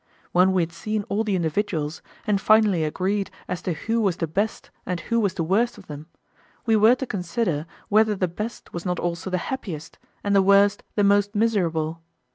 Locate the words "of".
5.77-5.85